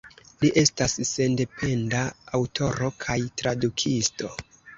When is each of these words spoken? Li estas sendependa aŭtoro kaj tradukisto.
Li 0.43 0.49
estas 0.61 0.95
sendependa 1.09 1.99
aŭtoro 2.39 2.91
kaj 3.05 3.19
tradukisto. 3.45 4.33